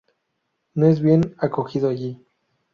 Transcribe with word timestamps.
No 0.73 0.87
es 0.87 0.99
bien 0.99 1.35
acogido 1.37 1.87
allí. 1.89 2.25